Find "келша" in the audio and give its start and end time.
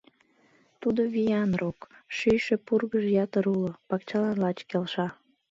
4.69-5.07